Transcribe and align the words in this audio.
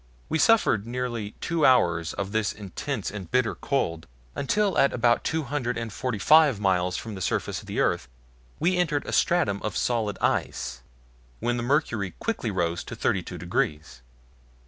We 0.29 0.39
suffered 0.39 0.87
nearly 0.87 1.35
two 1.41 1.63
hours 1.63 2.13
of 2.13 2.31
this 2.31 2.53
intense 2.53 3.11
and 3.11 3.29
bitter 3.29 3.53
cold, 3.53 4.07
until 4.33 4.75
at 4.79 4.93
about 4.93 5.23
two 5.23 5.43
hundred 5.43 5.77
and 5.77 5.93
forty 5.93 6.17
five 6.17 6.59
miles 6.59 6.97
from 6.97 7.13
the 7.13 7.21
surface 7.21 7.59
of 7.61 7.67
the 7.67 7.79
earth 7.79 8.07
we 8.59 8.77
entered 8.77 9.05
a 9.05 9.11
stratum 9.13 9.61
of 9.61 9.77
solid 9.77 10.17
ice, 10.19 10.81
when 11.39 11.57
the 11.57 11.61
mercury 11.61 12.15
quickly 12.17 12.49
rose 12.49 12.83
to 12.85 12.95
32 12.95 13.37
degrees. 13.37 14.01